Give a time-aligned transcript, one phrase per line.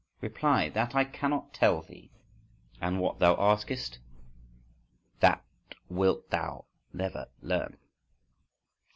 [0.19, 2.09] Reply: "That I cannot tell thee.
[2.81, 3.99] And what thou askest,
[5.19, 5.45] That
[5.91, 7.77] wilt thou never learn."